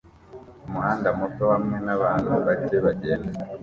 Umuhanda 0.67 1.07
muto 1.19 1.43
hamwe 1.53 1.77
nabantu 1.85 2.31
bake 2.45 2.75
bagenda 2.85 3.33